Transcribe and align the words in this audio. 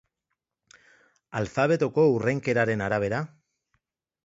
Alfabetoko 1.41 2.07
hurrenkeraren 2.15 2.83
arabera. 2.89 3.23